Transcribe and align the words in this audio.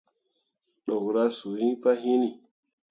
Ɗukra 0.85 1.23
suu 1.37 1.53
iŋ 1.63 1.71
pah 1.81 1.97
hinni. 2.01 2.29